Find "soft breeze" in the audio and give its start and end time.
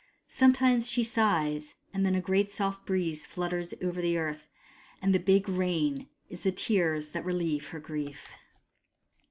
2.49-3.27